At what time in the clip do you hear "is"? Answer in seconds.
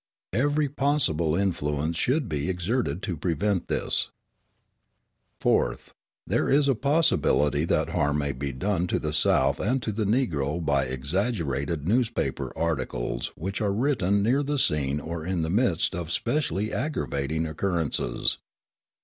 6.49-6.67